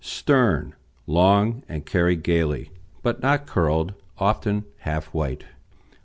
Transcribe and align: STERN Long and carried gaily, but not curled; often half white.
STERN 0.03 0.73
Long 1.05 1.61
and 1.69 1.85
carried 1.85 2.23
gaily, 2.23 2.71
but 3.03 3.21
not 3.21 3.45
curled; 3.45 3.93
often 4.17 4.65
half 4.79 5.13
white. 5.13 5.43